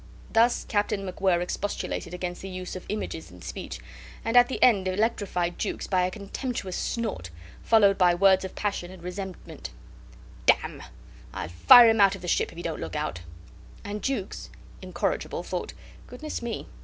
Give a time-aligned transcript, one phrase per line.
[0.33, 3.79] Thus Captain MacWhirr expostulated against the use of images in speech,
[4.25, 7.29] and at the end electrified Jukes by a contemptuous snort,
[7.61, 9.69] followed by words of passion and resentment:
[10.47, 10.81] "Damme!
[11.35, 13.19] I'll fire him out of the ship if he don't look out."
[13.83, 14.49] And Jukes,
[14.81, 15.73] incorrigible, thought:
[16.07, 16.65] "Goodness me!